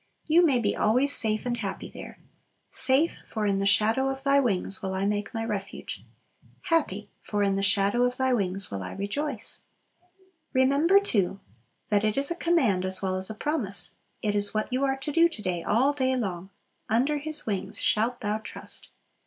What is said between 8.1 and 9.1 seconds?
Thy wings will I